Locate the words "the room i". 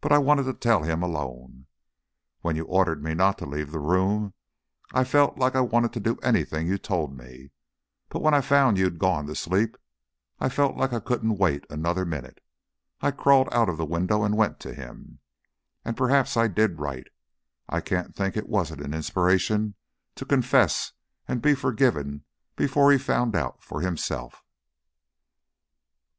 3.70-5.04